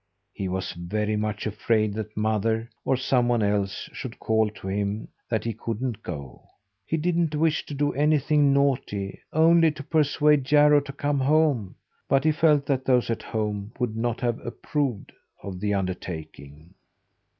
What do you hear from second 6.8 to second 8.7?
He didn't wish to do anything